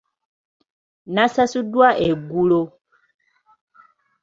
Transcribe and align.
Nasasuddwa 1.13 1.89
eggulo. 2.09 2.61